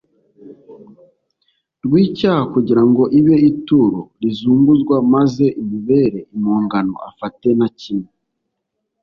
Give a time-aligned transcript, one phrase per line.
[1.83, 8.09] Rw icyaha kugira ngo ibe ituro rizunguzwa maze imubere impongano afate na kimwe